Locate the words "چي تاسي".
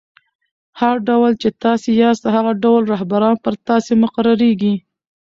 1.41-1.89